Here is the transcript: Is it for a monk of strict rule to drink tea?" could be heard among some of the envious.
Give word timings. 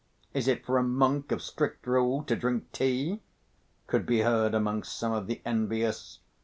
Is 0.33 0.47
it 0.47 0.65
for 0.65 0.79
a 0.79 0.83
monk 0.83 1.31
of 1.31 1.43
strict 1.43 1.85
rule 1.85 2.23
to 2.23 2.35
drink 2.35 2.71
tea?" 2.71 3.21
could 3.85 4.07
be 4.07 4.21
heard 4.21 4.55
among 4.55 4.81
some 4.81 5.11
of 5.13 5.27
the 5.27 5.43
envious. 5.45 6.17